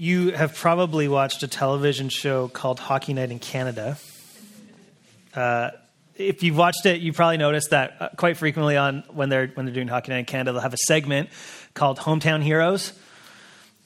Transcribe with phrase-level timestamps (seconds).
[0.00, 3.98] you have probably watched a television show called Hockey Night in Canada.
[5.34, 5.72] Uh,
[6.16, 9.66] if you've watched it, you probably noticed that uh, quite frequently on when they're when
[9.66, 11.28] they're doing Hockey Night in Canada, they'll have a segment
[11.74, 12.94] called Hometown Heroes.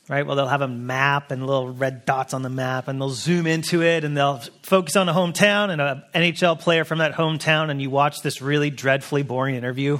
[0.08, 0.24] Right?
[0.24, 3.49] Well, they'll have a map and little red dots on the map, and they'll zoom
[3.49, 7.71] into it, and they'll focus on a hometown and an NHL player from that hometown,
[7.71, 9.99] and you watch this really dreadfully boring interview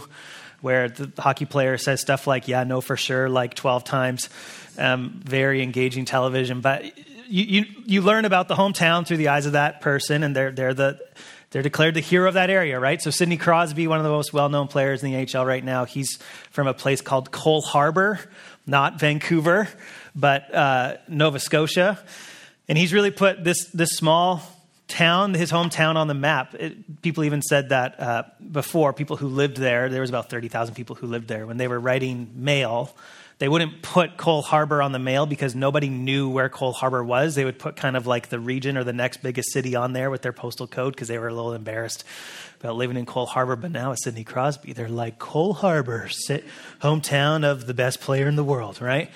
[0.65, 4.31] where the hockey player says stuff like, "Yeah, no, for sure," like twelve times.
[4.79, 6.85] Um, very engaging television, but
[7.29, 10.51] you, you you learn about the hometown through the eyes of that person, and they're
[10.51, 10.99] they're the
[11.51, 13.01] they're declared the hero of that area, right?
[13.01, 16.19] So Sidney Crosby, one of the most well-known players in the NHL right now, he's
[16.51, 18.19] from a place called Cole Harbour,
[18.67, 19.69] not Vancouver,
[20.17, 22.03] but uh, Nova Scotia,
[22.69, 24.43] and he's really put this this small
[24.89, 26.55] town, his hometown, on the map.
[26.55, 28.93] It, people even said that uh, before.
[28.93, 31.69] People who lived there, there was about thirty thousand people who lived there when they
[31.69, 32.95] were writing mail
[33.39, 37.35] they wouldn't put Cole Harbour on the mail because nobody knew where Cole Harbour was.
[37.35, 40.09] They would put kind of like the region or the next biggest city on there
[40.09, 42.05] with their postal code because they were a little embarrassed
[42.61, 43.57] about living in Cole Harbour.
[43.57, 44.73] But now it's Sidney Crosby.
[44.73, 46.09] They're like Cole Harbour,
[46.81, 49.11] hometown of the best player in the world, right?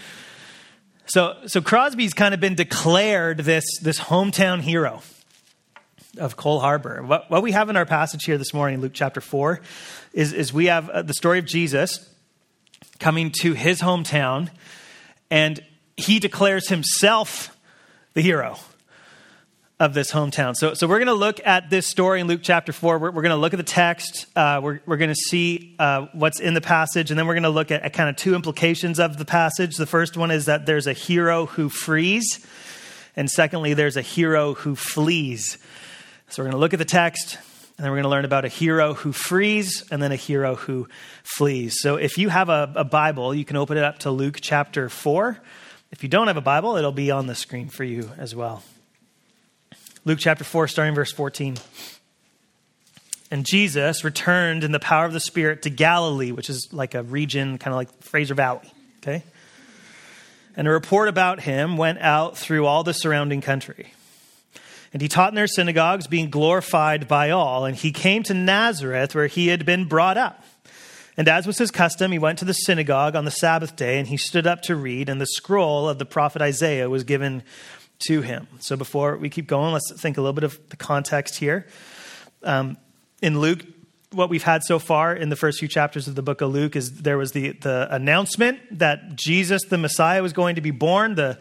[1.07, 5.01] So, so Crosby's kind of been declared this, this hometown hero
[6.19, 7.03] of Cole Harbour.
[7.03, 9.61] What, what we have in our passage here this morning, Luke chapter 4,
[10.13, 12.09] is, is we have uh, the story of Jesus
[12.99, 14.51] coming to his hometown,
[15.31, 15.61] and
[15.97, 17.57] he declares himself
[18.15, 18.59] the hero
[19.81, 20.57] of this hometown.
[20.57, 22.99] So, so we're going to look at this story in Luke chapter 4.
[22.99, 24.27] We're, we're going to look at the text.
[24.35, 27.45] Uh, we're we're going to see uh, what's in the passage, and then we're going
[27.45, 29.77] to look at, at kind of two implications of the passage.
[29.77, 32.45] The first one is that there's a hero who frees,
[33.15, 35.59] and secondly, there's a hero who flees.
[36.31, 38.45] So we're going to look at the text, and then we're going to learn about
[38.45, 40.87] a hero who frees and then a hero who
[41.23, 41.77] flees.
[41.81, 44.91] So if you have a, a, Bible, you can open it up to Luke chapter
[44.91, 45.39] 4.
[45.91, 48.63] If you don't have a Bible, it'll be on the screen for you as well.
[50.05, 51.57] Luke chapter 4, starting verse 14.
[53.31, 57.03] And Jesus returned in the power of the Spirit to Galilee, which is like a
[57.03, 58.71] region, kind of like Fraser Valley.
[58.99, 59.23] Okay?
[60.57, 63.93] And a report about him went out through all the surrounding country.
[64.93, 67.65] And he taught in their synagogues, being glorified by all.
[67.65, 70.45] And he came to Nazareth, where he had been brought up.
[71.17, 74.07] And as was his custom, he went to the synagogue on the Sabbath day, and
[74.07, 77.43] he stood up to read, and the scroll of the prophet Isaiah was given
[78.07, 78.47] to him.
[78.61, 81.67] So before we keep going, let's think a little bit of the context here.
[82.45, 82.77] Um,
[83.21, 83.65] in Luke,
[84.13, 86.77] what we've had so far in the first few chapters of the book of Luke
[86.77, 91.17] is there was the, the announcement that Jesus, the Messiah, was going to be born.
[91.17, 91.39] The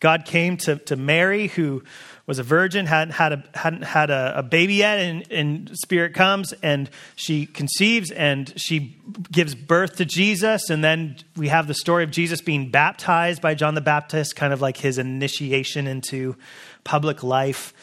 [0.00, 1.84] God came to, to Mary, who
[2.30, 6.14] was a virgin, hadn't had a, hadn't had a, a baby yet, and, and Spirit
[6.14, 8.96] comes and she conceives and she
[9.32, 10.70] gives birth to Jesus.
[10.70, 14.52] And then we have the story of Jesus being baptized by John the Baptist, kind
[14.52, 16.36] of like his initiation into
[16.84, 17.74] public life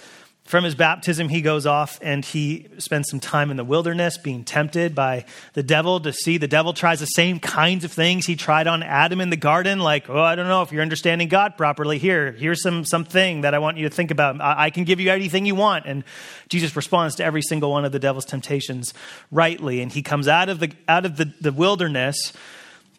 [0.47, 4.46] from his baptism, he goes off and he spends some time in the wilderness being
[4.46, 6.38] tempted by the devil to see.
[6.38, 9.80] The devil tries the same kinds of things he tried on Adam in the garden,
[9.80, 11.97] like, oh, I don't know if you're understanding God properly.
[11.97, 14.40] Here, here's some something that I want you to think about.
[14.40, 15.86] I, I can give you anything you want.
[15.86, 16.06] And
[16.47, 18.94] Jesus responds to every single one of the devil's temptations
[19.31, 19.81] rightly.
[19.81, 22.31] And he comes out of the out of the, the wilderness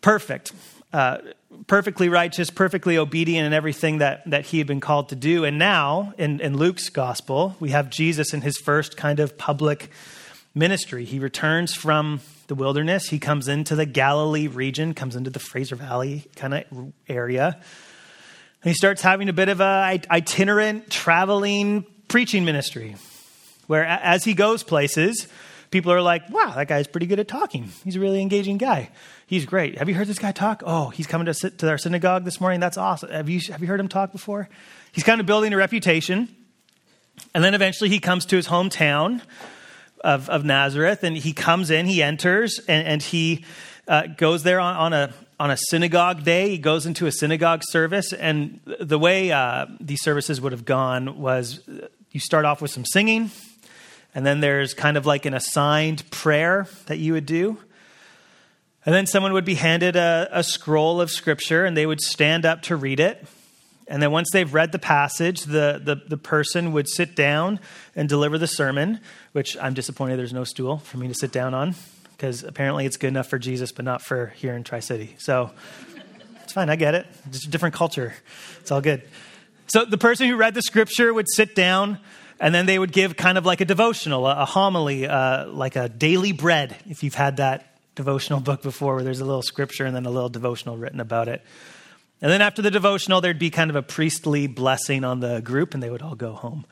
[0.03, 0.53] perfect.
[0.93, 1.19] Uh,
[1.67, 5.45] perfectly righteous, perfectly obedient in everything that, that he had been called to do.
[5.45, 9.91] And now, in, in Luke's gospel, we have Jesus in his first kind of public
[10.55, 11.05] ministry.
[11.05, 15.77] He returns from the wilderness, he comes into the Galilee region, comes into the Fraser
[15.77, 17.59] Valley kind of area.
[18.63, 22.97] And he starts having a bit of a itinerant, traveling preaching ministry,
[23.67, 25.29] where as he goes places,
[25.71, 27.71] people are like, wow, that guy's pretty good at talking.
[27.85, 28.91] He's a really engaging guy.
[29.27, 29.79] He's great.
[29.79, 30.63] Have you heard this guy talk?
[30.65, 32.61] Oh, he's coming to, sit to our synagogue this morning.
[32.61, 33.11] That's awesome.
[33.11, 34.49] Have you, have you heard him talk before?
[34.93, 36.35] He's kind of building a reputation.
[37.35, 39.21] And then eventually he comes to his hometown
[40.03, 43.45] of, of Nazareth and he comes in, he enters, and, and he
[43.87, 46.49] uh, goes there on, on, a, on a synagogue day.
[46.49, 48.13] He goes into a synagogue service.
[48.13, 51.61] And the way uh, these services would have gone was
[52.11, 53.31] you start off with some singing,
[54.15, 57.59] and then there's kind of like an assigned prayer that you would do.
[58.87, 62.47] And then someone would be handed a, a, scroll of scripture and they would stand
[62.47, 63.27] up to read it.
[63.87, 67.61] And then once they've read the passage, the, the, the, person would sit down
[67.97, 69.01] and deliver the sermon,
[69.33, 71.75] which I'm disappointed there's no stool for me to sit down on
[72.17, 75.15] because apparently it's good enough for Jesus, but not for here in Tri City.
[75.19, 75.51] So
[76.43, 77.07] it's fine, I get it.
[77.27, 78.15] It's a different culture.
[78.61, 79.03] It's all good.
[79.69, 81.99] So the person who read the scripture would sit down
[82.41, 85.91] and then they would give kind of like a devotional, a, homily, uh, like a
[85.91, 89.95] daily bread, if you've had that devotional book before where there's a little scripture and
[89.95, 91.43] then a little devotional written about it.
[92.23, 95.75] And then after the devotional, there'd be kind of a priestly blessing on the group,
[95.75, 96.65] and they would all go home.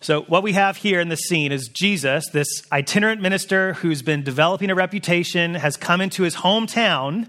[0.00, 4.22] So, what we have here in the scene is Jesus, this itinerant minister who's been
[4.22, 7.28] developing a reputation, has come into his hometown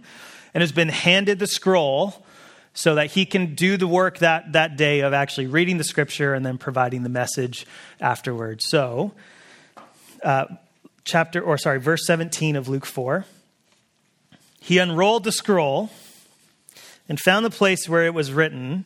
[0.54, 2.24] and has been handed the scroll
[2.74, 6.34] so that he can do the work that, that day of actually reading the scripture
[6.34, 7.66] and then providing the message
[8.00, 8.66] afterwards.
[8.68, 9.12] So,
[10.24, 10.46] uh,
[11.04, 13.26] chapter, or sorry, verse 17 of Luke 4.
[14.62, 15.90] He unrolled the scroll
[17.08, 18.86] and found the place where it was written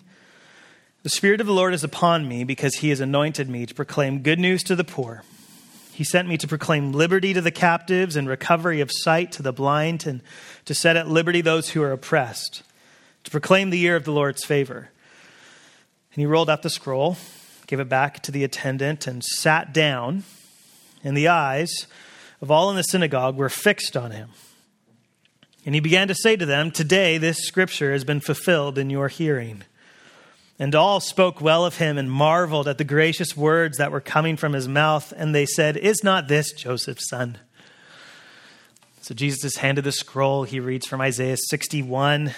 [1.03, 4.21] The Spirit of the Lord is upon me because he has anointed me to proclaim
[4.21, 5.23] good news to the poor.
[5.91, 9.53] He sent me to proclaim liberty to the captives and recovery of sight to the
[9.53, 10.21] blind and
[10.65, 12.63] to set at liberty those who are oppressed,
[13.23, 14.89] to proclaim the year of the Lord's favor.
[16.13, 17.17] And he rolled up the scroll,
[17.67, 20.23] gave it back to the attendant, and sat down.
[21.03, 21.87] And the eyes
[22.41, 24.29] of all in the synagogue were fixed on him.
[25.65, 29.07] And he began to say to them, Today this scripture has been fulfilled in your
[29.07, 29.63] hearing.
[30.59, 34.37] And all spoke well of him and marveled at the gracious words that were coming
[34.37, 35.13] from his mouth.
[35.15, 37.39] And they said, Is not this Joseph's son?
[39.01, 40.43] So Jesus is handed the scroll.
[40.43, 42.33] He reads from Isaiah 61,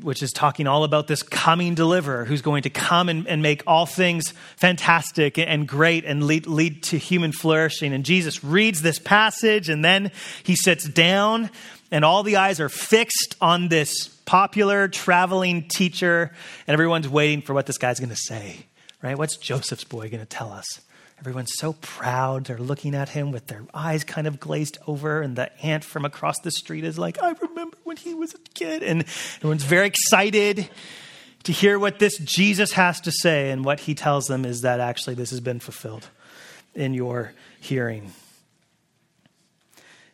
[0.00, 3.62] which is talking all about this coming deliverer who's going to come and, and make
[3.66, 7.92] all things fantastic and great and lead, lead to human flourishing.
[7.92, 10.12] And Jesus reads this passage and then
[10.44, 11.50] he sits down
[11.90, 16.32] and all the eyes are fixed on this popular traveling teacher,
[16.66, 18.66] and everyone's waiting for what this guy's going to say,
[19.02, 19.16] right?
[19.16, 20.80] What's Joseph's boy going to tell us?
[21.18, 22.44] Everyone's so proud.
[22.44, 26.04] They're looking at him with their eyes kind of glazed over, and the aunt from
[26.04, 28.82] across the street is like, I remember when he was a kid.
[28.82, 29.02] And
[29.36, 30.68] everyone's very excited
[31.44, 34.80] to hear what this Jesus has to say, and what he tells them is that
[34.80, 36.08] actually this has been fulfilled
[36.74, 38.12] in your hearing.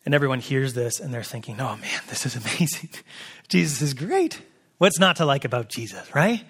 [0.04, 2.90] And everyone hears this and they're thinking, oh man, this is amazing.
[3.48, 4.40] Jesus is great.
[4.78, 6.42] What's not to like about Jesus, right?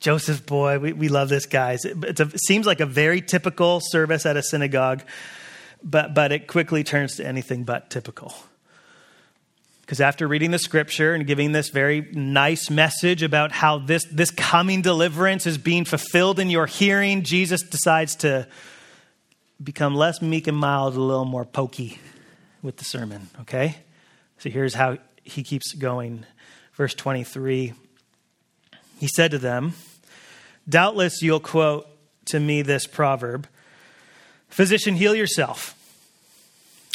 [0.00, 1.78] Joseph, boy, we, we love this guy.
[1.84, 5.02] A, it seems like a very typical service at a synagogue,
[5.82, 8.34] but, but it quickly turns to anything but typical.
[9.80, 14.30] Because after reading the scripture and giving this very nice message about how this, this
[14.30, 18.48] coming deliverance is being fulfilled in your hearing, Jesus decides to
[19.62, 21.98] become less meek and mild, a little more pokey
[22.62, 23.76] with the sermon, okay?
[24.38, 26.24] So here's how he keeps going.
[26.72, 27.74] Verse 23
[28.98, 29.74] He said to them,
[30.68, 31.86] Doubtless you'll quote
[32.26, 33.48] to me this proverb
[34.48, 35.74] Physician, heal yourself.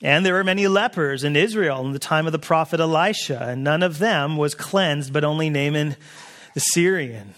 [0.00, 3.64] And there were many lepers in Israel in the time of the prophet Elisha, and
[3.64, 5.96] none of them was cleansed, but only Naaman
[6.54, 7.34] the Syrian.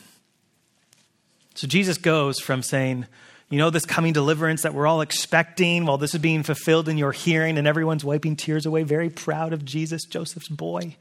[1.55, 3.07] So Jesus goes from saying,
[3.49, 6.99] You know, this coming deliverance that we're all expecting, while this is being fulfilled in
[6.99, 10.97] your hearing, and everyone's wiping tears away, very proud of Jesus, Joseph's boy.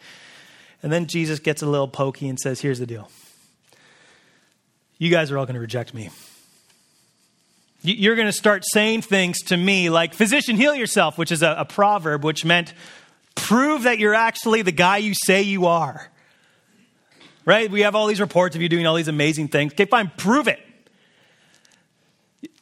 [0.81, 3.09] And then Jesus gets a little pokey and says, Here's the deal.
[4.97, 6.09] You guys are all going to reject me.
[7.81, 11.55] You're going to start saying things to me like, physician, heal yourself, which is a,
[11.59, 12.73] a, proverb which meant
[13.35, 16.11] prove that you're actually the guy you say you are.
[17.45, 17.71] Right?
[17.71, 19.71] We have all these reports of you doing all these amazing things.
[19.73, 20.59] Okay, fine, prove it.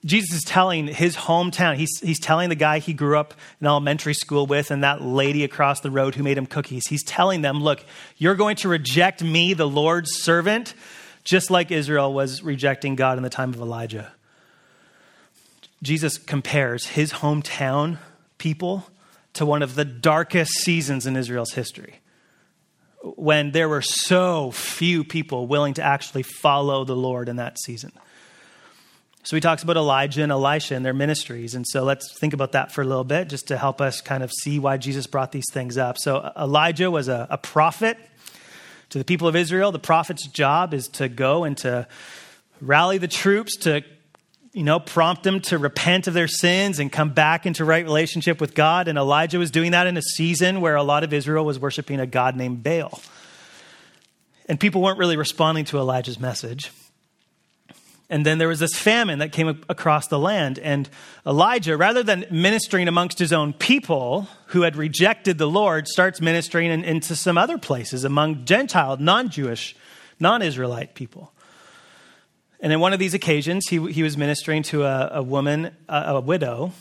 [0.05, 4.13] Jesus is telling his hometown, he's, he's telling the guy he grew up in elementary
[4.13, 6.87] school with and that lady across the road who made him cookies.
[6.87, 7.83] He's telling them, look,
[8.17, 10.75] you're going to reject me, the Lord's servant,
[11.23, 14.13] just like Israel was rejecting God in the time of Elijah.
[15.83, 17.97] Jesus compares his hometown
[18.37, 18.87] people
[19.33, 21.99] to one of the darkest seasons in Israel's history
[23.03, 27.91] when there were so few people willing to actually follow the Lord in that season.
[29.23, 31.53] So he talks about Elijah and Elisha and their ministries.
[31.53, 34.23] And so let's think about that for a little bit just to help us kind
[34.23, 35.97] of see why Jesus brought these things up.
[35.97, 37.97] So Elijah was a, a prophet
[38.89, 39.71] to the people of Israel.
[39.71, 41.87] The prophet's job is to go and to
[42.61, 43.83] rally the troops to
[44.57, 48.41] you know, prompt them to repent of their sins and come back into right relationship
[48.41, 48.87] with God.
[48.87, 51.99] And Elijah was doing that in a season where a lot of Israel was worshiping
[51.99, 52.99] a God named Baal.
[54.49, 56.71] And people weren't really responding to Elijah's message.
[58.09, 60.57] And then there was this famine that came across the land.
[60.57, 60.89] And
[61.23, 66.71] Elijah, rather than ministering amongst his own people who had rejected the Lord, starts ministering
[66.71, 69.75] in, into some other places among Gentile, non Jewish,
[70.19, 71.31] non Israelite people.
[72.59, 76.15] And in one of these occasions, he, he was ministering to a, a woman, a,
[76.15, 76.71] a widow,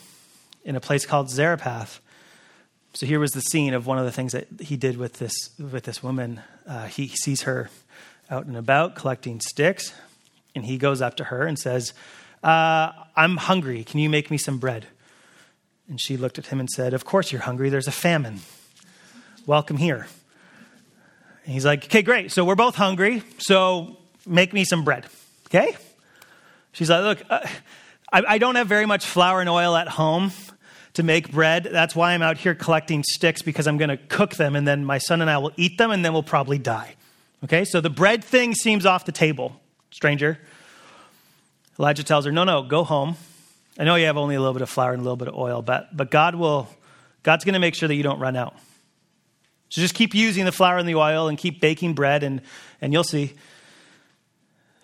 [0.65, 2.01] in a place called Zarephath.
[2.95, 5.51] So here was the scene of one of the things that he did with this
[5.59, 6.41] with this woman.
[6.67, 7.69] Uh, he sees her
[8.31, 9.93] out and about collecting sticks,
[10.55, 11.93] and he goes up to her and says,
[12.43, 13.85] uh, "I'm hungry.
[13.85, 14.87] Can you make me some bread?"
[15.91, 17.69] And she looked at him and said, "Of course you're hungry.
[17.69, 18.41] There's a famine.
[19.45, 20.07] Welcome here."
[21.45, 22.33] And he's like, "Okay, great.
[22.33, 23.23] So we're both hungry.
[23.37, 25.05] So make me some bread."
[25.47, 25.77] Okay?
[26.73, 27.47] She's like, Look, uh,
[28.13, 30.33] I, I don't have very much flour and oil at home
[30.95, 31.69] to make bread.
[31.71, 34.85] That's why I'm out here collecting sticks because I'm going to cook them and then
[34.85, 36.95] my son and I will eat them and then we'll probably die.
[37.45, 39.61] Okay, so the bread thing seems off the table,
[39.91, 40.39] stranger.
[41.79, 43.17] Elijah tells her, No, no, go home.
[43.79, 45.35] I know you have only a little bit of flour and a little bit of
[45.35, 46.67] oil, but, but God will,
[47.23, 48.55] God's going to make sure that you don't run out.
[49.69, 52.41] So just keep using the flour and the oil and keep baking bread and,
[52.81, 53.35] and you'll see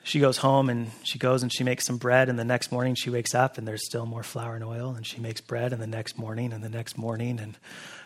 [0.05, 2.95] she goes home and she goes and she makes some bread and the next morning
[2.95, 5.81] she wakes up and there's still more flour and oil and she makes bread and
[5.81, 7.57] the next morning and the next morning and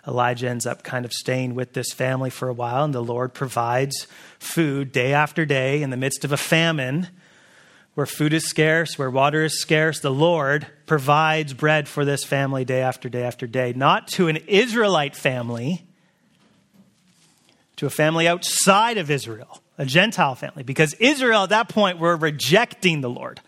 [0.07, 3.33] elijah ends up kind of staying with this family for a while and the lord
[3.33, 4.07] provides
[4.39, 7.09] food day after day in the midst of a famine
[7.95, 10.01] where food is scarce where water is scarce.
[10.01, 14.37] The lord provides bread for this family day after day after day not to an
[14.49, 15.87] israelite family
[17.77, 22.17] to a family outside of israel a Gentile family, because Israel at that point were
[22.17, 23.41] rejecting the Lord.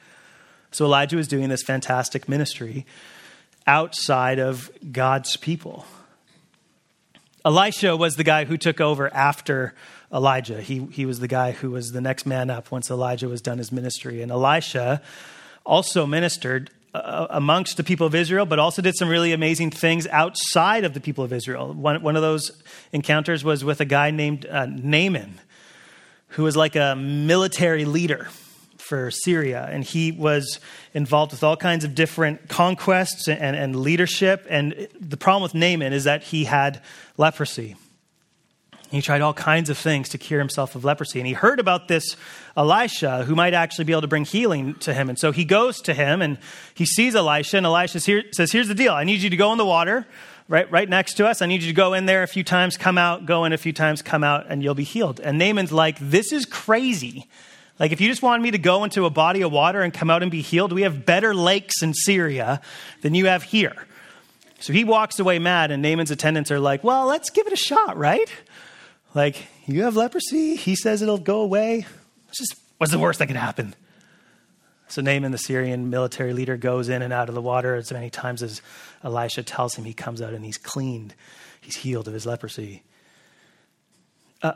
[0.70, 2.84] So Elijah was doing this fantastic ministry
[3.66, 5.86] outside of God's people.
[7.44, 9.74] Elisha was the guy who took over after
[10.12, 10.60] Elijah.
[10.60, 13.58] He, he was the guy who was the next man up once Elijah was done
[13.58, 14.22] his ministry.
[14.22, 15.00] And Elisha
[15.64, 20.06] also ministered uh, amongst the people of Israel, but also did some really amazing things
[20.08, 21.72] outside of the people of Israel.
[21.72, 25.40] One, one of those encounters was with a guy named uh, Naaman
[26.28, 28.28] who was like a military leader
[28.76, 29.68] for Syria.
[29.70, 30.60] And he was
[30.94, 34.46] involved with all kinds of different conquests and, and leadership.
[34.48, 36.80] And the problem with Naaman is that he had
[37.18, 37.76] leprosy.
[38.90, 41.20] He tried all kinds of things to cure himself of leprosy.
[41.20, 42.16] And he heard about this
[42.56, 45.10] Elisha who might actually be able to bring healing to him.
[45.10, 46.38] And so he goes to him and
[46.74, 47.58] he sees Elisha.
[47.58, 50.06] And Elisha says, Here's the deal I need you to go in the water
[50.48, 51.40] right, right next to us.
[51.42, 53.58] I need you to go in there a few times, come out, go in a
[53.58, 55.20] few times, come out, and you'll be healed.
[55.20, 57.28] And Naaman's like, This is crazy.
[57.78, 60.10] Like, if you just wanted me to go into a body of water and come
[60.10, 62.60] out and be healed, we have better lakes in Syria
[63.02, 63.86] than you have here.
[64.58, 67.56] So he walks away mad, and Naaman's attendants are like, Well, let's give it a
[67.56, 68.28] shot, right?
[69.14, 70.56] Like, you have leprosy.
[70.56, 71.86] He says it'll go away.
[72.28, 73.74] It's just, what's the worst that could happen?
[74.88, 78.10] So Naaman, the Syrian military leader, goes in and out of the water as many
[78.10, 78.62] times as
[79.04, 79.84] Elisha tells him.
[79.84, 81.14] He comes out and he's cleaned,
[81.60, 82.82] he's healed of his leprosy.
[84.42, 84.54] A,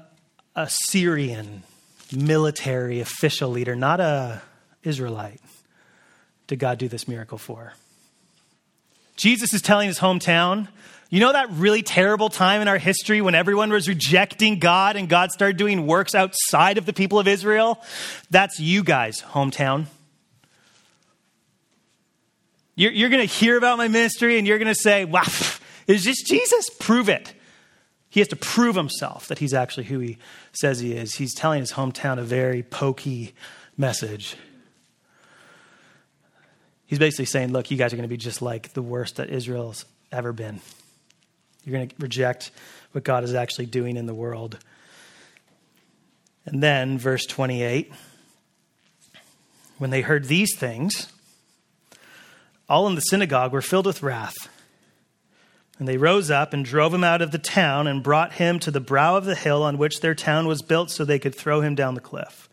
[0.56, 1.62] a Syrian
[2.14, 4.42] military official leader, not a
[4.82, 5.40] Israelite,
[6.46, 7.74] did God do this miracle for.
[9.16, 10.68] Jesus is telling his hometown,
[11.10, 15.08] you know that really terrible time in our history when everyone was rejecting God and
[15.10, 17.82] God started doing works outside of the people of Israel?
[18.30, 19.86] That's you guys, hometown.
[22.74, 25.24] You're, you're going to hear about my ministry and you're going to say, wow,
[25.86, 26.70] is this Jesus?
[26.70, 27.34] Prove it.
[28.08, 30.18] He has to prove himself that he's actually who he
[30.52, 31.14] says he is.
[31.14, 33.34] He's telling his hometown a very pokey
[33.76, 34.36] message.
[36.86, 39.30] He's basically saying, look, you guys are going to be just like the worst that
[39.30, 40.60] Israel's ever been.
[41.64, 42.50] You're going to reject
[42.92, 44.58] what God is actually doing in the world.
[46.44, 47.92] And then, verse 28
[49.78, 51.11] when they heard these things,
[52.72, 54.48] all in the synagogue were filled with wrath.
[55.78, 58.70] And they rose up and drove him out of the town and brought him to
[58.70, 61.60] the brow of the hill on which their town was built so they could throw
[61.60, 62.48] him down the cliff.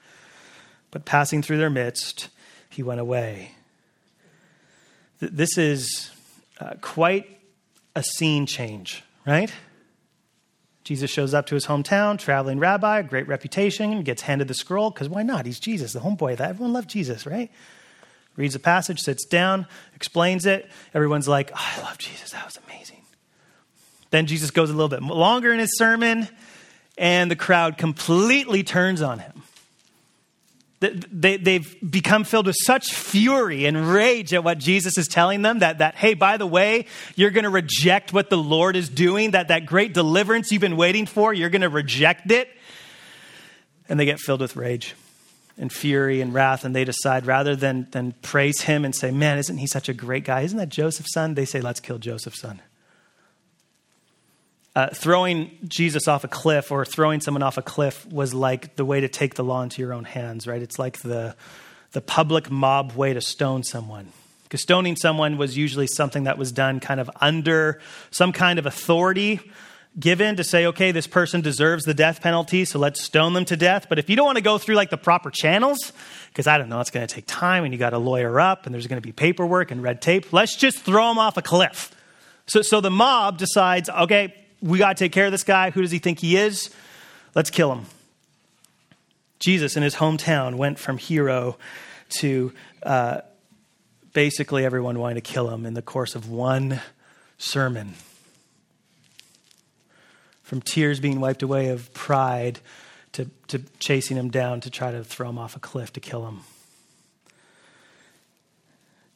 [0.92, 2.28] But passing through their midst,
[2.70, 3.52] he went away.
[5.22, 6.12] This is
[6.60, 7.40] uh, quite
[7.96, 9.54] a scene change, right?
[10.84, 15.08] Jesus shows up to his hometown, traveling rabbi, great reputation, gets handed the scroll, because
[15.08, 15.46] why not?
[15.46, 16.42] He's Jesus, the homeboy.
[16.42, 17.50] Everyone loved Jesus, right?
[18.36, 20.70] Reads a passage, sits down, explains it.
[20.94, 22.32] Everyone's like, oh, I love Jesus.
[22.32, 23.02] That was amazing.
[24.12, 26.28] Then Jesus goes a little bit longer in his sermon,
[26.98, 29.44] and the crowd completely turns on him.
[30.80, 35.60] They, have become filled with such fury and rage at what Jesus is telling them
[35.60, 36.86] that, that hey, by the way,
[37.18, 40.78] you're going to reject what the Lord is doing, that, that great deliverance you've been
[40.78, 42.48] waiting for, you're going to reject it.
[43.90, 44.96] And they get filled with rage
[45.60, 49.38] and fury and wrath, and they decide rather than, than praise him and say, Man,
[49.38, 50.42] isn't he such a great guy?
[50.42, 51.36] Isn't that Joseph's son?
[51.36, 52.62] They say, Let's kill Joseph's son.
[54.76, 58.86] Uh, throwing Jesus off a cliff or throwing someone off a cliff was like the
[58.86, 60.62] way to take the law into your own hands, right?
[60.62, 61.36] It's like the,
[61.92, 64.08] the public mob way to stone someone.
[64.44, 68.66] Because stoning someone was usually something that was done kind of under some kind of
[68.66, 69.42] authority
[69.98, 73.58] given to say, okay, this person deserves the death penalty, so let's stone them to
[73.58, 73.88] death.
[73.90, 75.94] But if you don't want to go through like the proper channels,
[76.28, 78.66] because I don't know, it's going to take time and you got to lawyer up
[78.66, 81.42] and there's going to be paperwork and red tape, let's just throw them off a
[81.42, 81.96] cliff.
[82.48, 85.72] So, so the mob decides, okay, we got to take care of this guy.
[85.72, 86.70] Who does he think he is?
[87.36, 87.86] Let's kill him.
[89.40, 91.58] Jesus in his hometown went from hero
[92.20, 92.52] to
[92.84, 93.22] uh,
[94.14, 96.82] basically everyone wanting to kill him in the course of one
[97.38, 97.94] sermon
[100.50, 102.60] from tears being wiped away of pride
[103.12, 106.28] to, to chasing him down to try to throw him off a cliff to kill
[106.28, 106.40] him.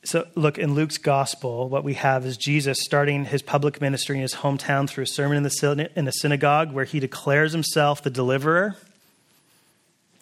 [0.06, 4.22] So, look, in Luke's gospel, what we have is Jesus starting his public ministry in
[4.22, 8.12] his hometown through a sermon in, the, in a synagogue where he declares himself the
[8.12, 8.76] deliverer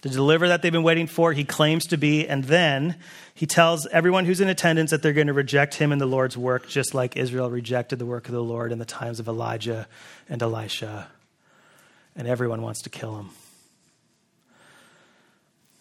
[0.02, 2.96] the deliverer that they've been waiting for, he claims to be, and then
[3.36, 6.36] he tells everyone who's in attendance that they're going to reject him and the Lord's
[6.36, 9.88] work, just like Israel rejected the work of the Lord in the times of Elijah
[10.28, 11.08] and Elisha.
[12.16, 13.30] And everyone wants to kill him.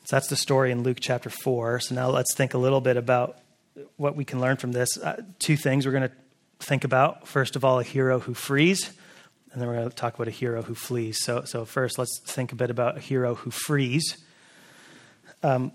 [0.05, 1.81] So that's the story in Luke chapter 4.
[1.81, 3.39] So now let's think a little bit about
[3.97, 4.99] what we can learn from this.
[4.99, 6.12] Uh, two things we're going to
[6.59, 7.27] think about.
[7.27, 8.93] First of all, a hero who frees
[9.52, 11.19] and then we're going to talk about a hero who flees.
[11.23, 14.19] So, so first, let's think a bit about a hero who frees.
[15.42, 15.73] Um,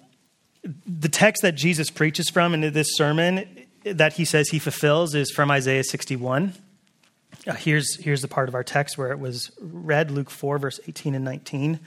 [0.63, 5.29] the text that Jesus preaches from in this sermon that he says he fulfills is
[5.31, 6.53] from Isaiah 61.
[7.45, 10.79] Uh, here's, here's the part of our text where it was read Luke 4, verse
[10.87, 11.79] 18 and 19.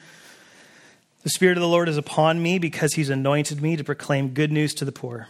[1.22, 4.52] The Spirit of the Lord is upon me because he's anointed me to proclaim good
[4.52, 5.28] news to the poor.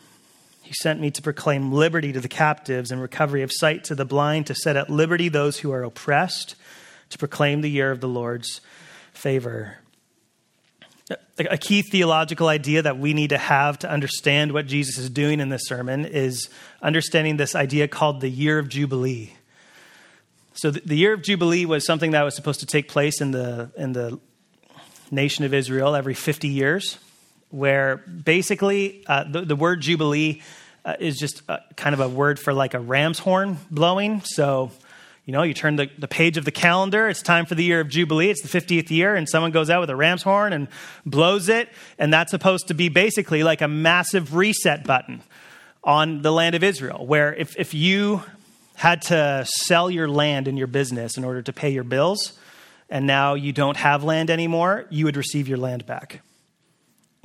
[0.69, 4.05] He sent me to proclaim liberty to the captives and recovery of sight to the
[4.05, 6.57] blind, to set at liberty those who are oppressed,
[7.09, 8.61] to proclaim the year of the Lord's
[9.15, 9.79] favor.
[11.39, 15.41] A key theological idea that we need to have to understand what Jesus is doing
[15.41, 16.51] in this sermon is
[16.83, 19.33] understanding this idea called the year of Jubilee.
[20.53, 23.71] So, the year of Jubilee was something that was supposed to take place in the,
[23.75, 24.21] in the
[25.11, 26.99] nation of Israel every 50 years
[27.51, 30.43] where basically uh, the, the, word Jubilee
[30.85, 34.23] uh, is just a, kind of a word for like a ram's horn blowing.
[34.25, 34.71] So,
[35.25, 37.81] you know, you turn the, the page of the calendar, it's time for the year
[37.81, 40.69] of Jubilee, it's the 50th year, and someone goes out with a ram's horn and
[41.05, 45.23] blows it, and that's supposed to be basically like a massive reset button
[45.85, 48.23] on the land of Israel, where if, if you
[48.77, 52.39] had to sell your land and your business in order to pay your bills,
[52.91, 56.23] and now you don't have land anymore, you would receive your land back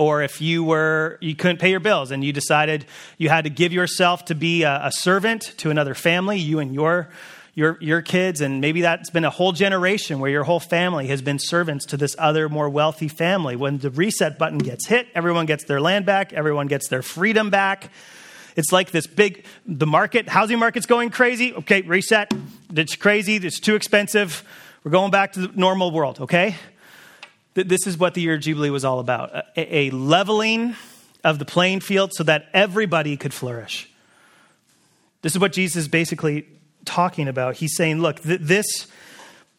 [0.03, 2.85] or if you were you couldn't pay your bills and you decided
[3.17, 6.73] you had to give yourself to be a, a, servant to another family you and
[6.73, 7.09] your
[7.55, 8.41] your your kids.
[8.41, 11.97] And maybe that's been a whole generation where your whole family has been servants to
[11.97, 13.55] this other more wealthy family.
[13.55, 17.49] When the reset button gets hit everyone gets their land back everyone gets their freedom
[17.49, 17.89] back.
[18.55, 21.53] It's like this big the market housing market's going crazy.
[21.53, 22.33] Okay reset.
[22.75, 23.37] It's crazy.
[23.37, 24.43] It's too expensive.
[24.83, 26.55] We're going back to the normal world okay
[27.53, 30.75] this is what the year of Jubilee was all about a, a leveling
[31.23, 33.89] of the playing field so that everybody could flourish.
[35.21, 36.47] This is what Jesus is basically
[36.85, 37.55] talking about.
[37.55, 38.87] He's saying, look, th- this,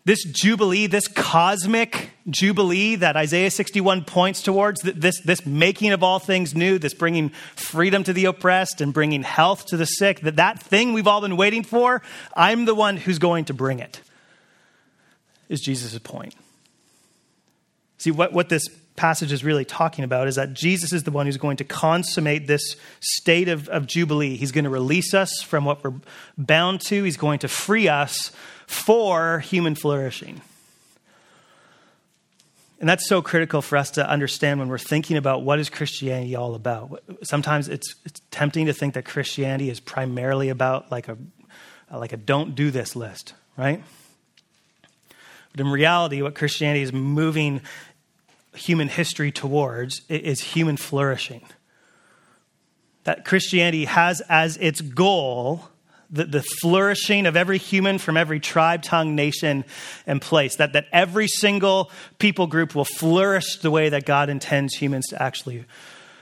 [0.04, 6.02] this jubilee, this cosmic jubilee that Isaiah 61 points towards, th- this, this making of
[6.02, 10.20] all things new, this bringing freedom to the oppressed and bringing health to the sick,
[10.20, 12.02] that, that thing we've all been waiting for,
[12.36, 14.02] I'm the one who's going to bring it,
[15.48, 16.34] is Jesus' point.
[18.04, 21.24] See, what, what this passage is really talking about is that Jesus is the one
[21.24, 24.36] who's going to consummate this state of, of Jubilee.
[24.36, 25.94] He's going to release us from what we're
[26.36, 28.30] bound to, He's going to free us
[28.66, 30.42] for human flourishing.
[32.78, 36.36] And that's so critical for us to understand when we're thinking about what is Christianity
[36.36, 37.02] all about.
[37.22, 41.16] Sometimes it's, it's tempting to think that Christianity is primarily about like a,
[41.90, 43.82] like a don't do this list, right?
[45.52, 47.60] But in reality, what Christianity is moving
[48.54, 51.42] human history towards is human flourishing.
[53.04, 55.68] That Christianity has as its goal
[56.10, 59.64] the, the, flourishing of every human from every tribe, tongue, nation,
[60.06, 60.56] and place.
[60.56, 65.20] That, that every single people group will flourish the way that God intends humans to
[65.20, 65.64] actually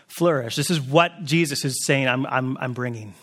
[0.09, 0.57] flourish.
[0.57, 3.14] This is what Jesus is saying I'm, I'm, I'm bringing.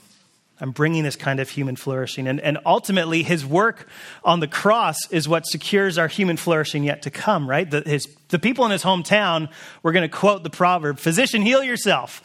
[0.61, 2.27] I'm bringing this kind of human flourishing.
[2.27, 3.87] And, and ultimately, his work
[4.25, 7.69] on the cross is what secures our human flourishing yet to come, right?
[7.69, 9.49] The, his, the people in his hometown
[9.83, 12.21] were going to quote the proverb, Physician, heal yourself,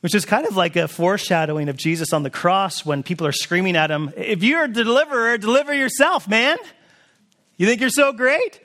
[0.00, 3.32] which is kind of like a foreshadowing of Jesus on the cross when people are
[3.32, 6.56] screaming at him, If you're a deliverer, deliver yourself, man.
[7.56, 8.60] You think you're so great?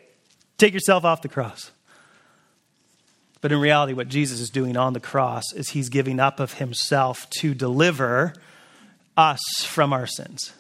[0.57, 1.71] Take yourself off the cross.
[3.41, 6.53] But in reality, what Jesus is doing on the cross is he's giving up of
[6.53, 8.33] himself to deliver
[9.17, 10.53] us from our sins.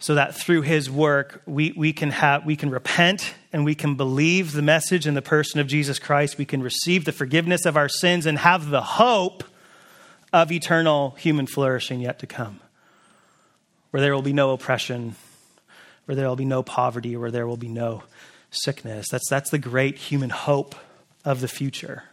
[0.00, 3.96] So that through his work, we, we, can have, we can repent and we can
[3.96, 6.38] believe the message in the person of Jesus Christ.
[6.38, 9.42] We can receive the forgiveness of our sins and have the hope
[10.32, 12.60] of eternal human flourishing yet to come,
[13.90, 15.16] where there will be no oppression,
[16.04, 18.04] where there will be no poverty, where there will be no
[18.50, 19.06] sickness.
[19.10, 20.74] That's, that's the great human hope
[21.24, 22.04] of the future.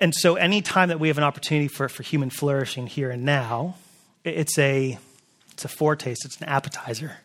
[0.00, 3.76] And so, anytime that we have an opportunity for, for human flourishing here and now,
[4.24, 4.98] it's a,
[5.52, 7.18] it's a foretaste, it's an appetizer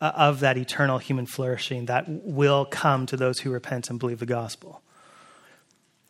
[0.00, 4.20] uh, of that eternal human flourishing that will come to those who repent and believe
[4.20, 4.82] the gospel.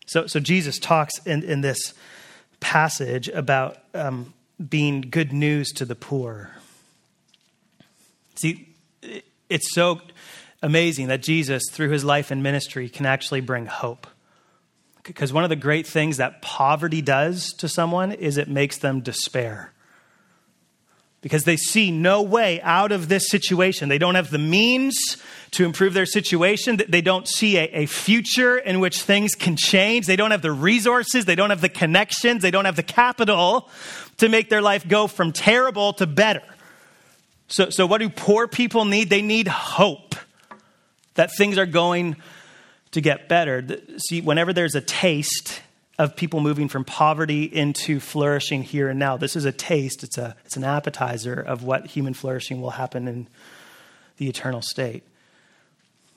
[0.07, 1.95] So, so Jesus talks in, in this
[2.61, 4.35] passage about um,
[4.69, 6.51] being good news to the poor.
[8.35, 8.69] See,
[9.49, 10.01] it's so
[10.63, 14.07] amazing that Jesus, through his life and ministry, can actually bring hope.
[15.05, 19.01] Because one of the great things that poverty does to someone is it makes them
[19.01, 19.71] despair.
[21.21, 23.89] Because they see no way out of this situation.
[23.89, 24.95] They don't have the means
[25.53, 26.81] to improve their situation.
[26.89, 30.07] They don't see a, a, future in which things can change.
[30.07, 31.25] They don't have the resources.
[31.25, 32.43] They don't have the connections.
[32.43, 33.71] They don't have the capital
[34.19, 36.43] to make their life go from terrible to better.
[37.49, 39.11] So, so what do poor people need?
[39.11, 40.15] They need hope
[41.15, 42.17] that things are going
[42.95, 43.65] to get better.
[44.09, 45.61] See, whenever there's a taste
[45.99, 50.17] of people moving from poverty into flourishing here and now, this is a taste, it's,
[50.17, 53.29] a, it's an appetizer of what human flourishing will happen in
[54.17, 55.03] the eternal state.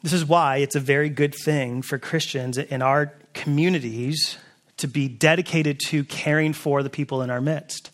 [0.04, 4.38] This is why it's a very good thing for Christians in our communities
[4.78, 7.90] to be dedicated to caring for the people in our midst.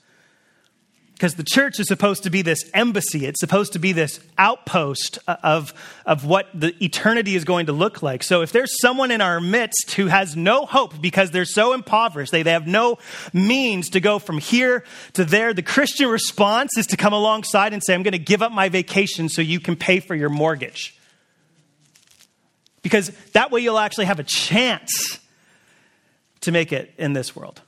[1.13, 5.19] Because the church is supposed to be this embassy, it's supposed to be this outpost
[5.27, 5.73] of,
[6.05, 8.23] of what the eternity is going to look like.
[8.23, 12.31] So if there's someone in our midst who has no hope because they're so impoverished,
[12.31, 12.97] they, they have no
[13.31, 17.81] means to go from here to there, the Christian response is to come alongside and
[17.83, 20.99] say, I'm going to give up my vacation so you can pay for your mortgage.
[22.81, 25.19] Because that way you'll actually have a chance
[26.41, 27.61] to make it in this world.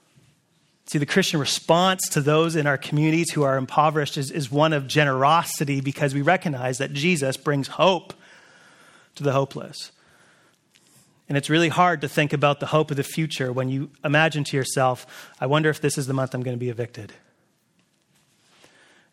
[0.87, 4.71] See, the Christian response to those in our communities who are impoverished is, is one
[4.71, 8.13] of generosity because we recognize that Jesus brings hope
[9.15, 9.91] to the hopeless.
[11.27, 14.43] And it's really hard to think about the hope of the future when you imagine
[14.43, 17.13] to yourself, I wonder if this is the month I'm going to be evicted.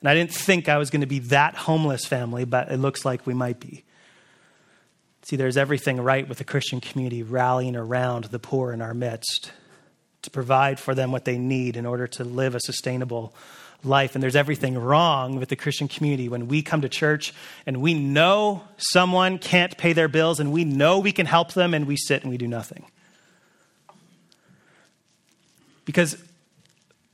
[0.01, 3.07] And I didn't think I was going to be that homeless family, but it looks
[3.07, 3.85] like we might be.
[5.23, 9.53] See, there's everything right with the Christian community rallying around the poor in our midst
[10.23, 13.35] to provide for them what they need in order to live a sustainable
[13.85, 14.15] life.
[14.15, 17.35] And there's everything wrong with the Christian community when we come to church
[17.67, 21.75] and we know someone can't pay their bills and we know we can help them
[21.75, 22.85] and we sit and we do nothing.
[25.85, 26.17] Because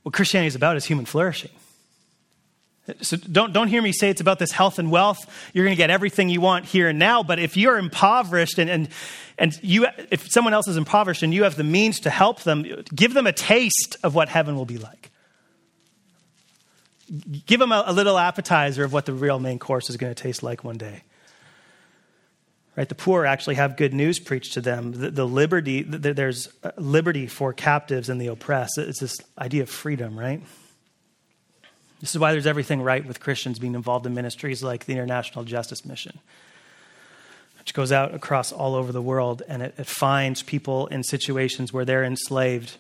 [0.03, 1.51] what Christianity is about is human flourishing.
[3.03, 5.19] So don't, don't hear me say it's about this health and wealth.
[5.53, 7.23] You're going to get everything you want here and now.
[7.23, 8.89] But if you're impoverished and, and,
[9.37, 12.65] and you, if someone else is impoverished and you have the means to help them,
[12.95, 15.11] give them a taste of what heaven will be like.
[17.47, 20.23] Give them a, a little appetizer of what the real main course is going to
[20.23, 21.03] taste like one day.
[22.77, 22.89] Right?
[22.89, 24.93] The poor actually have good news preached to them.
[24.93, 28.79] The, the liberty, the, there's uh, liberty for captives and the oppressed.
[28.79, 30.43] It's this idea of freedom, right?
[32.01, 35.45] This is why there's everything right with Christians being involved in ministries like the International
[35.45, 36.19] Justice Mission,
[37.59, 41.73] which goes out across all over the world and it, it finds people in situations
[41.73, 42.77] where they're enslaved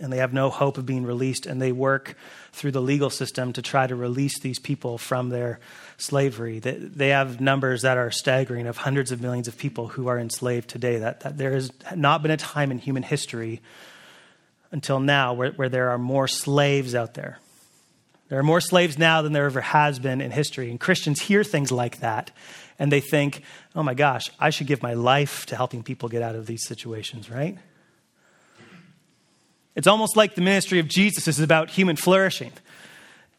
[0.00, 2.16] and they have no hope of being released, and they work
[2.52, 5.58] through the legal system to try to release these people from their
[5.96, 6.58] slavery.
[6.58, 10.68] They, have numbers that are staggering of hundreds of millions of people who are enslaved
[10.68, 10.98] today.
[10.98, 13.62] That, that there has not been a time in human history
[14.70, 17.38] until now where, where there are more slaves out there
[18.28, 20.70] there are more slaves now than there ever has been in history.
[20.70, 22.32] And Christians hear things like that
[22.78, 23.42] and they think,
[23.74, 26.66] oh my gosh, I should give my life to helping people get out of these
[26.66, 27.56] situations, right?
[29.74, 32.52] It's almost like the ministry of Jesus is about human flourishing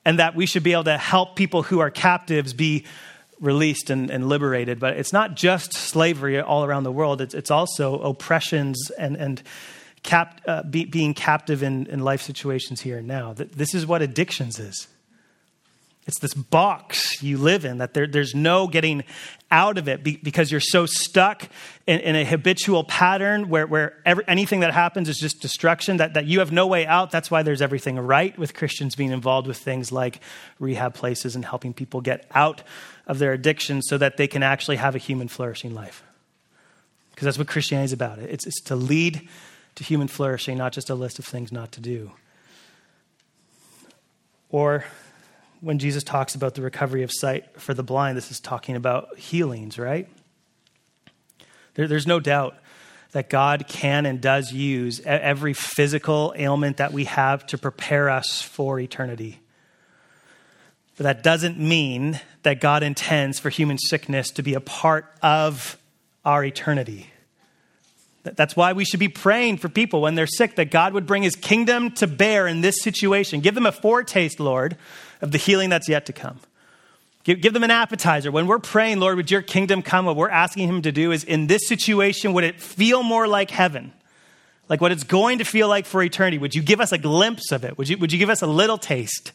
[0.05, 2.85] and that we should be able to help people who are captives be
[3.41, 4.79] released and, and liberated.
[4.79, 9.41] But it's not just slavery all around the world, it's, it's also oppressions and, and
[10.07, 13.33] cap, uh, be, being captive in, in life situations here and now.
[13.33, 14.87] This is what addictions is.
[16.07, 19.03] It's this box you live in that there, there's no getting
[19.51, 21.49] out of it because you're so stuck
[21.85, 26.13] in, in a habitual pattern where, where every, anything that happens is just destruction, that,
[26.13, 27.11] that you have no way out.
[27.11, 30.21] That's why there's everything right with Christians being involved with things like
[30.59, 32.63] rehab places and helping people get out
[33.05, 36.01] of their addiction so that they can actually have a human flourishing life.
[37.11, 38.19] because that's what Christianity is about.
[38.19, 39.27] It's, it's to lead
[39.77, 42.11] to human flourishing, not just a list of things not to do.
[44.49, 44.85] Or
[45.61, 49.19] when Jesus talks about the recovery of sight for the blind, this is talking about
[49.19, 50.09] healings, right?
[51.75, 52.57] There, there's no doubt
[53.11, 58.41] that God can and does use every physical ailment that we have to prepare us
[58.41, 59.39] for eternity.
[60.95, 65.77] But that doesn't mean that God intends for human sickness to be a part of
[66.25, 67.11] our eternity.
[68.35, 71.23] That's why we should be praying for people when they're sick, that God would bring
[71.23, 73.41] his kingdom to bear in this situation.
[73.41, 74.77] Give them a foretaste, Lord,
[75.21, 76.39] of the healing that's yet to come.
[77.23, 78.31] Give, them an appetizer.
[78.31, 80.05] When we're praying, Lord, would your kingdom come?
[80.05, 83.51] What we're asking him to do is in this situation, would it feel more like
[83.51, 83.91] heaven?
[84.69, 86.37] Like what it's going to feel like for eternity?
[86.37, 87.77] Would you give us a glimpse of it?
[87.77, 89.33] Would you, would you give us a little taste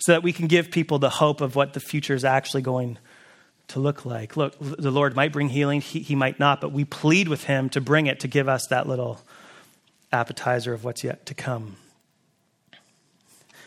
[0.00, 2.98] so that we can give people the hope of what the future is actually going
[3.70, 4.36] to look like.
[4.36, 7.68] Look, the Lord might bring healing, he, he might not, but we plead with him
[7.70, 9.20] to bring it, to give us that little
[10.12, 11.76] appetizer of what's yet to come.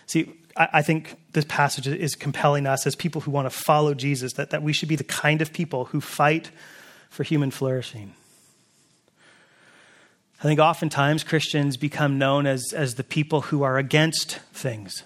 [0.05, 3.93] See, I, I think this passage is compelling us as people who want to follow
[3.93, 6.51] Jesus that, that we should be the kind of people who fight
[7.09, 8.13] for human flourishing.
[10.39, 15.03] I think oftentimes Christians become known as, as the people who are against things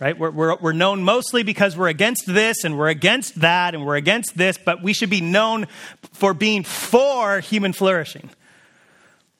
[0.00, 0.18] right?
[0.18, 3.96] We're, we're, we're, known mostly because we're against this and we're against that and we're
[3.96, 5.66] against this, but we should be known
[6.12, 8.30] for being for human flourishing.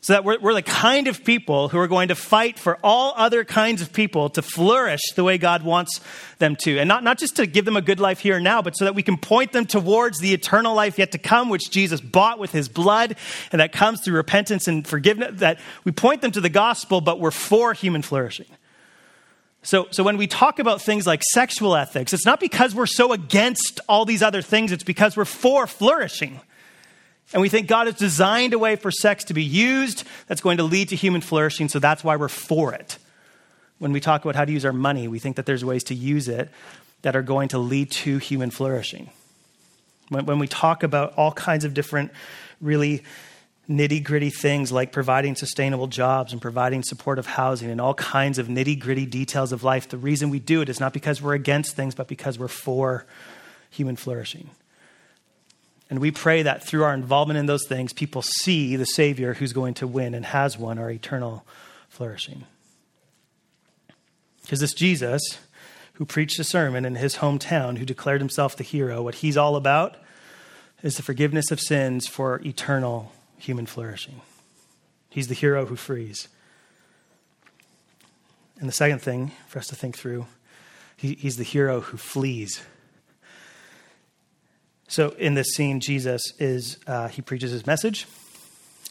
[0.05, 3.15] So that we're, we're the kind of people who are going to fight for all
[3.17, 6.03] other kinds of people to flourish the way God wants
[6.39, 6.79] them to.
[6.79, 8.85] And not, not just to give them a good life here and now, but so
[8.85, 12.39] that we can point them towards the eternal life yet to come, which Jesus bought
[12.39, 13.17] with his blood,
[13.51, 15.41] and that comes through repentance and forgiveness.
[15.41, 18.47] That we point them to the gospel, but we're for human flourishing.
[19.65, 23.13] So, so when we talk about things like sexual ethics, it's not because we're so
[23.13, 26.41] against all these other things, it's because we're for flourishing.
[27.33, 30.59] And we think God has designed a way for sex to be used that's going
[30.59, 32.99] to lead to human flourishing, so that's why we're for it.
[33.79, 35.95] When we talk about how to use our money, we think that there's ways to
[35.95, 36.51] use it
[37.01, 39.11] that are going to lead to human flourishing.
[40.11, 42.13] When, when we talk about all kinds of different,
[42.61, 43.03] really
[43.69, 48.49] nitty gritty things like providing sustainable jobs and providing supportive housing and all kinds of
[48.49, 49.89] nitty gritty details of life.
[49.89, 53.07] The reason we do it is not because we're against things, but because we're for
[53.71, 54.51] human flourishing.
[55.91, 59.53] And we pray that through our involvement in those things, people see the Savior who's
[59.53, 61.45] going to win and has won our eternal
[61.89, 62.45] flourishing.
[64.43, 65.23] Because this Jesus,
[65.95, 69.57] who preached a sermon in his hometown, who declared himself the hero, what he's all
[69.57, 69.97] about
[70.83, 73.13] is the forgiveness of sins for eternal
[73.45, 74.21] human flourishing.
[75.11, 76.29] He's the hero who frees.
[78.59, 80.27] And the second thing for us to think through,
[80.97, 82.63] he, he's the hero who flees.
[84.89, 88.07] So in this scene, Jesus is, uh, he preaches his message,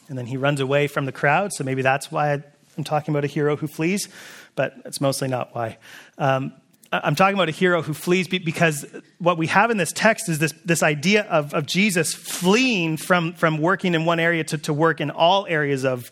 [0.10, 1.52] and then he runs away from the crowd.
[1.54, 2.44] So maybe that's why
[2.78, 4.10] I'm talking about a hero who flees,
[4.56, 5.78] but it's mostly not why.
[6.18, 6.54] Um,
[6.94, 8.86] I'm talking about a hero who flees because
[9.18, 13.34] what we have in this text is this, this idea of, of Jesus fleeing from,
[13.34, 16.12] from working in one area to, to work in all areas of,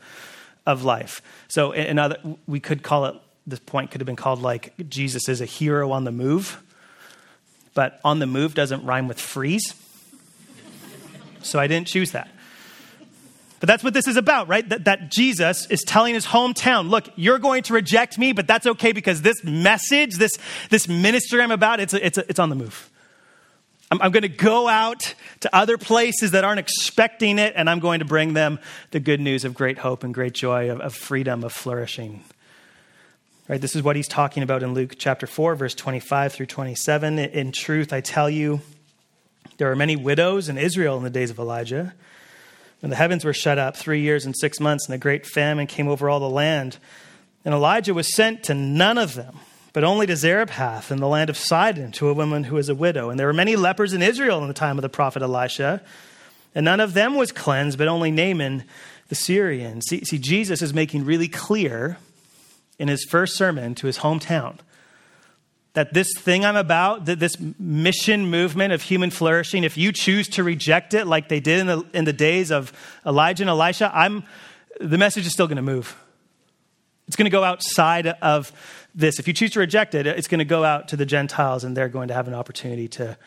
[0.65, 1.21] of life.
[1.49, 2.17] So, in other,
[2.47, 3.15] we could call it,
[3.45, 6.63] this point could have been called like Jesus is a hero on the move,
[7.75, 9.75] but on the move doesn't rhyme with frees.
[11.43, 12.27] So, I didn't choose that.
[13.61, 14.67] But that's what this is about, right?
[14.67, 18.65] That, that, Jesus is telling his hometown, look, you're going to reject me, but that's
[18.65, 20.39] okay because this message, this,
[20.71, 22.89] this ministry I'm about, it's, it's, it's on the move.
[23.91, 27.79] I'm, I'm going to go out to other places that aren't expecting it, and I'm
[27.79, 28.57] going to bring them
[28.89, 32.23] the good news of great hope and great joy, of, of freedom, of flourishing.
[33.47, 33.61] Right?
[33.61, 37.19] This is what he's talking about in Luke chapter 4, verse 25 through 27.
[37.19, 38.61] In truth, I tell you,
[39.57, 41.93] there are many widows in Israel in the days of Elijah
[42.81, 45.67] when the heavens were shut up three years and six months, and a great famine
[45.67, 46.77] came over all the land.
[47.45, 49.39] And Elijah was sent to none of them,
[49.71, 52.75] but only to Zarephath in the land of Sidon, to a woman who was a
[52.75, 53.09] widow.
[53.09, 55.81] And there were many lepers in Israel in the time of the prophet Elisha,
[56.53, 58.65] and none of them was cleansed, but only Naaman
[59.07, 59.81] the Syrian.
[59.81, 61.97] See, see Jesus is making really clear
[62.79, 64.57] in his first sermon to his hometown
[65.73, 70.27] that this thing I'm about, that this mission movement of human flourishing, if you choose
[70.29, 72.73] to reject it like they did in the, in the days of
[73.05, 74.23] Elijah and Elisha, I'm,
[74.81, 75.95] the message is still going to move.
[77.07, 78.51] It's going to go outside of
[78.93, 79.19] this.
[79.19, 81.75] If you choose to reject it, it's going to go out to the Gentiles and
[81.75, 83.17] they're going to have an opportunity to,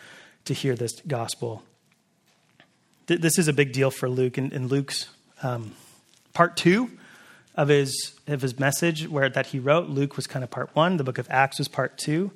[0.44, 1.62] to hear this gospel.
[3.06, 4.38] This is a big deal for Luke.
[4.38, 5.08] In, Luke's
[5.42, 5.72] um,
[6.32, 6.90] part two,
[7.54, 9.88] of his, of his message where, that he wrote.
[9.88, 12.30] Luke was kind of part one, the book of Acts was part two.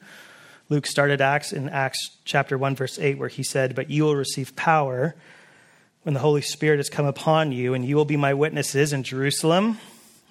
[0.69, 4.17] Luke started Acts in Acts chapter 1, verse 8, where he said, But you will
[4.17, 5.15] receive power
[6.03, 9.03] when the Holy Spirit has come upon you, and you will be my witnesses in
[9.03, 9.79] Jerusalem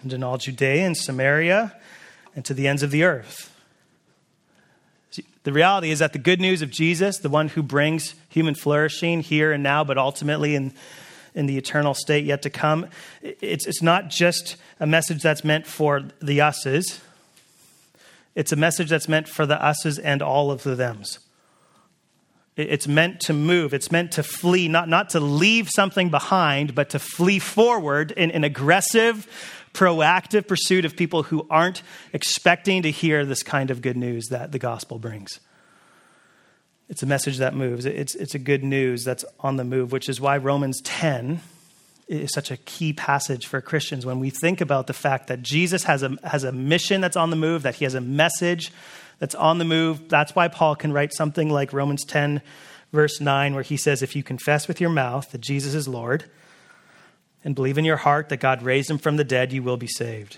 [0.03, 1.75] and in all Judea and Samaria
[2.35, 3.53] and to the ends of the earth.
[5.43, 9.21] The reality is that the good news of Jesus, the one who brings human flourishing
[9.21, 10.73] here and now, but ultimately in,
[11.37, 12.87] in the eternal state yet to come,
[13.21, 16.99] it's, it's not just a message that's meant for the us's,
[18.35, 21.19] it's a message that's meant for the us's and all of the them's.
[22.57, 23.71] It's meant to move.
[23.71, 28.31] It's meant to flee, not, not to leave something behind, but to flee forward in
[28.31, 29.27] an aggressive,
[29.73, 34.51] proactive pursuit of people who aren't expecting to hear this kind of good news that
[34.51, 35.39] the gospel brings.
[36.89, 37.85] It's a message that moves.
[37.85, 41.41] It's, it's a good news that's on the move, which is why Romans 10
[42.07, 45.83] is such a key passage for Christians when we think about the fact that Jesus
[45.83, 48.71] has a, has a mission that's on the move, that he has a message
[49.19, 50.07] that's on the move.
[50.07, 52.41] That's why Paul can write something like Romans 10,
[52.93, 56.25] verse 9, where he says, If you confess with your mouth that Jesus is Lord
[57.43, 59.87] and believe in your heart that God raised him from the dead, you will be
[59.87, 60.37] saved.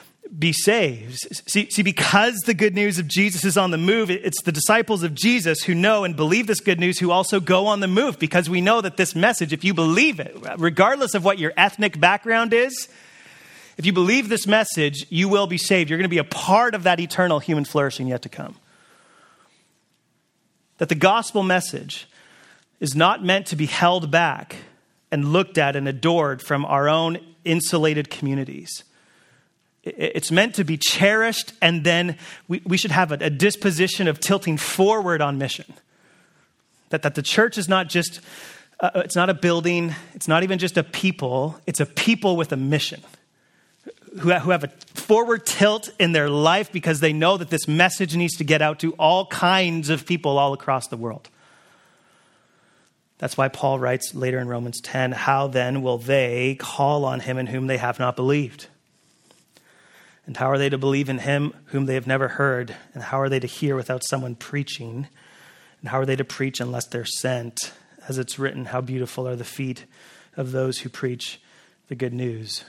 [0.37, 1.19] be saved.
[1.49, 5.03] See, see, because the good news of Jesus is on the move, it's the disciples
[5.03, 8.17] of Jesus who know and believe this good news who also go on the move
[8.17, 11.99] because we know that this message, if you believe it, regardless of what your ethnic
[11.99, 12.87] background is,
[13.77, 15.89] if you believe this message, you will be saved.
[15.89, 18.55] You're going to be a part of that eternal human flourishing yet to come.
[20.77, 22.07] That the gospel message
[22.79, 24.55] is not meant to be held back
[25.11, 28.83] and looked at and adored from our own insulated communities.
[29.83, 32.17] It's meant to be cherished, and then
[32.47, 35.73] we, we should have a, disposition of tilting forward on mission.
[36.89, 38.19] That, that the church is not just,
[38.79, 42.51] uh, it's not a building, it's not even just a people, it's a people with
[42.51, 43.01] a mission
[44.19, 48.15] who, who have a forward tilt in their life because they know that this message
[48.15, 51.27] needs to get out to all kinds of people all across the world.
[53.17, 57.37] That's why Paul writes later in Romans 10 How then will they call on him
[57.37, 58.67] in whom they have not believed?
[60.31, 62.73] And how are they to believe in him whom they have never heard?
[62.93, 65.09] And how are they to hear without someone preaching?
[65.81, 67.73] And how are they to preach unless they're sent?
[68.07, 69.83] As it's written, How beautiful are the feet
[70.37, 71.41] of those who preach
[71.89, 72.63] the good news.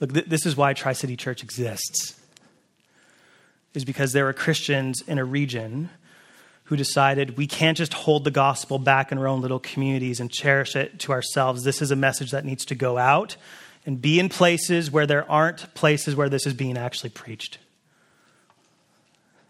[0.00, 2.20] Look, th- this is why Tri City Church exists,
[3.72, 5.88] is because there are Christians in a region
[6.64, 10.30] who decided we can't just hold the gospel back in our own little communities and
[10.30, 11.64] cherish it to ourselves.
[11.64, 13.38] This is a message that needs to go out
[13.86, 17.58] and be in places where there aren't places where this is being actually preached.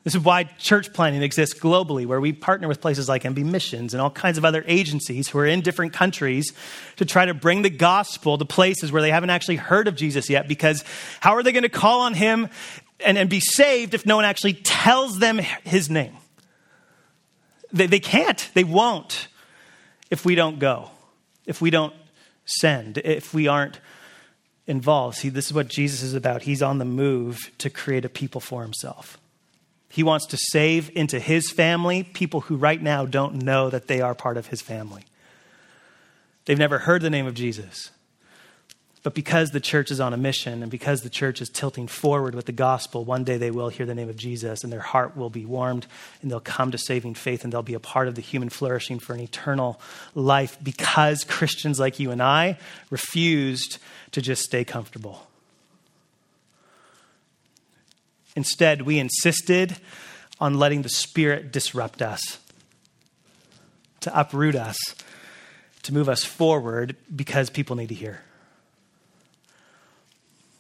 [0.05, 3.93] This is why church planting exists globally, where we partner with places like MB Missions
[3.93, 6.53] and all kinds of other agencies who are in different countries
[6.97, 10.31] to try to bring the gospel to places where they haven't actually heard of Jesus
[10.31, 10.49] yet.
[10.49, 10.83] Because
[11.21, 12.49] how are they going to call on him
[13.05, 16.17] and, and be saved if no one actually tells them his name?
[17.73, 19.29] They, they can't, they won't
[20.11, 20.91] if we don't go,
[21.45, 21.93] if we don't
[22.47, 23.79] send, if we aren't
[24.69, 25.17] involved.
[25.17, 26.43] See, this is what Jesus is about.
[26.43, 29.19] He's on the move to create a people for himself.
[29.89, 34.01] He wants to save into his family people who right now don't know that they
[34.01, 35.03] are part of his family.
[36.45, 37.91] They've never heard the name of Jesus.
[39.03, 42.35] But because the church is on a mission and because the church is tilting forward
[42.35, 45.17] with the gospel, one day they will hear the name of Jesus and their heart
[45.17, 45.87] will be warmed
[46.21, 48.99] and they'll come to saving faith and they'll be a part of the human flourishing
[48.99, 49.81] for an eternal
[50.15, 52.59] life because Christians like you and I
[52.91, 53.79] refused
[54.13, 55.29] to just stay comfortable.
[58.35, 59.77] Instead, we insisted
[60.41, 62.39] on letting the Spirit disrupt us,
[64.01, 64.77] to uproot us,
[65.83, 68.23] to move us forward because people need to hear.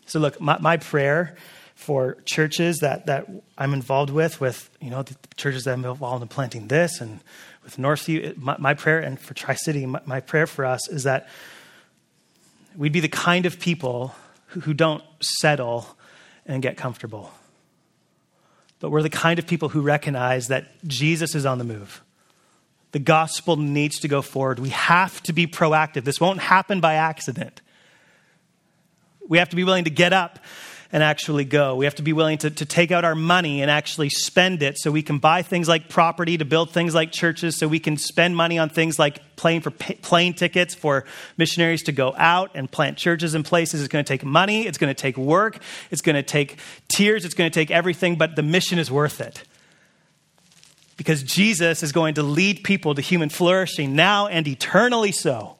[0.08, 1.36] So, look, my, my prayer
[1.74, 6.22] for churches that, that I'm involved with, with you know the churches that I'm involved
[6.22, 7.20] in planting this, and
[7.62, 11.04] with Northview, my, my prayer, and for Tri City, my, my, prayer for us is
[11.04, 11.28] that
[12.74, 14.14] we'd be the kind of people
[14.46, 15.86] who, who don't settle
[16.46, 17.30] and get comfortable,
[18.80, 22.02] but we're the kind of people who recognize that Jesus is on the move.
[22.92, 24.58] The gospel needs to go forward.
[24.58, 26.04] We have to be proactive.
[26.04, 27.60] This won't happen by accident.
[29.28, 30.40] We have to be willing to get up
[30.90, 31.76] and actually go.
[31.76, 34.78] We have to be willing to, to take out our money and actually spend it
[34.78, 37.98] so we can buy things like property to build things like churches, so we can
[37.98, 41.04] spend money on things like paying for plane tickets for
[41.36, 43.82] missionaries to go out and plant churches in places.
[43.82, 45.58] It's going to take money, it's going to take work,
[45.90, 46.58] it's going to take
[46.88, 49.42] tears, it's going to take everything, but the mission is worth it.
[50.96, 55.57] Because Jesus is going to lead people to human flourishing now and eternally so.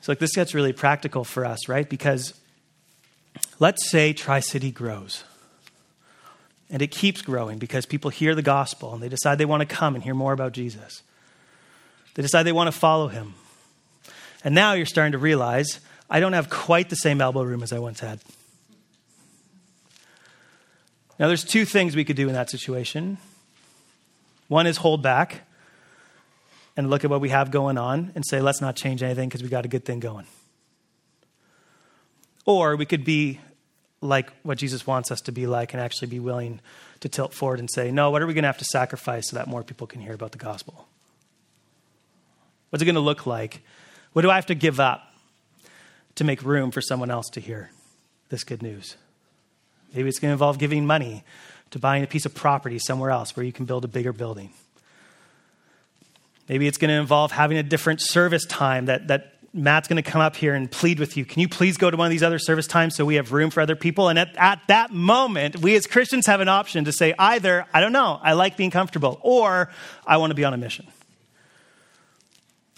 [0.00, 1.88] So, like, this gets really practical for us, right?
[1.88, 2.34] Because
[3.58, 5.24] let's say Tri City grows.
[6.70, 9.74] And it keeps growing because people hear the gospel and they decide they want to
[9.74, 11.02] come and hear more about Jesus.
[12.14, 13.34] They decide they want to follow him.
[14.44, 15.80] And now you're starting to realize
[16.10, 18.20] I don't have quite the same elbow room as I once had.
[21.18, 23.18] Now, there's two things we could do in that situation.
[24.46, 25.47] One is hold back
[26.78, 29.42] and look at what we have going on and say, let's not change anything because
[29.42, 30.26] we got a good thing going.
[32.46, 33.40] Or we could be
[34.00, 36.60] like what Jesus wants us to be like and actually be willing
[37.00, 39.36] to tilt forward and say, no, what are we going to have to sacrifice so
[39.36, 40.86] that more people can hear about the gospel?
[42.70, 43.60] What's it going to look like?
[44.12, 45.12] What do I have to give up
[46.14, 47.72] to make room for someone else to hear
[48.28, 48.96] this good news?
[49.92, 51.24] Maybe it's going to involve giving money
[51.72, 54.52] to buying a piece of property somewhere else where you can build a bigger building.
[56.48, 60.08] Maybe it's going to involve having a different service time that, that Matt's going to
[60.08, 61.24] come up here and plead with you.
[61.24, 63.50] Can you please go to one of these other service times so we have room
[63.50, 64.08] for other people?
[64.08, 67.80] And at, at that moment, we as Christians have an option to say either, I
[67.80, 69.70] don't know, I like being comfortable, or
[70.06, 70.86] I want to be on a mission.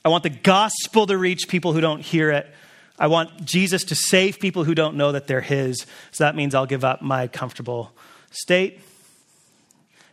[0.04, 2.52] I want the gospel to reach people who don't hear it.
[2.98, 5.86] I want Jesus to save people who don't know that they're His.
[6.10, 7.92] So that means I'll give up my comfortable
[8.30, 8.80] state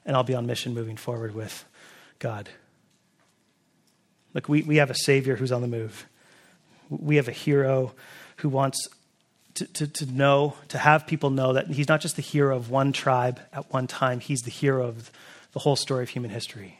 [0.06, 1.66] and I'll be on mission moving forward with
[2.20, 2.50] God.
[4.38, 6.06] Look, we, we have a Savior who's on the move.
[6.92, 7.94] We have a hero
[8.36, 8.88] who wants
[9.56, 12.70] to, to, to, know, to have people know that he's not just the hero of
[12.70, 15.10] one tribe at one time, he's the hero of
[15.54, 16.80] the whole story of human history.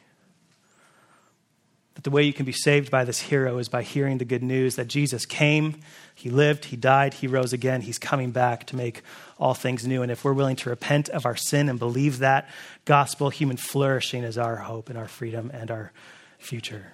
[1.96, 4.44] That the way you can be saved by this hero is by hearing the good
[4.44, 5.80] news that Jesus came,
[6.14, 9.02] he lived, he died, he rose again, he's coming back to make
[9.36, 10.02] all things new.
[10.02, 12.48] And if we're willing to repent of our sin and believe that
[12.84, 15.90] gospel, human flourishing is our hope and our freedom and our
[16.38, 16.92] future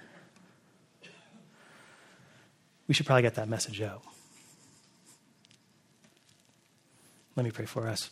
[2.87, 4.01] we should probably get that message out.
[7.35, 8.09] Let me pray for us.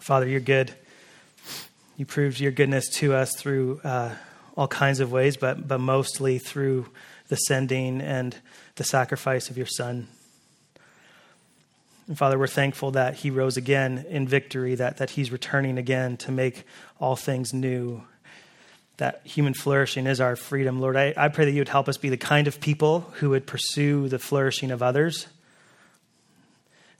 [0.00, 0.74] Father, you're good.
[1.96, 4.14] You proved your goodness to us through uh,
[4.56, 6.88] all kinds of ways, but, but mostly through
[7.28, 8.36] the sending and
[8.74, 10.08] the sacrifice of your Son.
[12.08, 16.16] And Father, we're thankful that He rose again in victory, that, that He's returning again
[16.18, 16.64] to make
[16.98, 18.02] all things new
[18.98, 20.80] that human flourishing is our freedom.
[20.80, 23.30] Lord, I, I pray that you would help us be the kind of people who
[23.30, 25.26] would pursue the flourishing of others.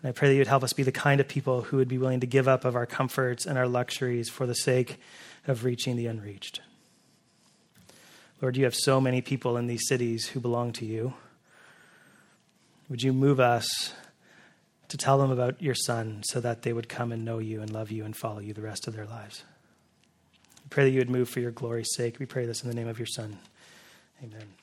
[0.03, 1.89] And I pray that you would help us be the kind of people who would
[1.89, 4.99] be willing to give up of our comforts and our luxuries for the sake
[5.47, 6.61] of reaching the unreached.
[8.41, 11.15] Lord, you have so many people in these cities who belong to you.
[12.89, 13.95] Would you move us
[14.89, 17.71] to tell them about your son so that they would come and know you and
[17.71, 19.45] love you and follow you the rest of their lives?
[20.73, 22.19] Pray that you would move for your glory's sake.
[22.19, 23.39] We pray this in the name of your Son.
[24.25, 24.62] Amen.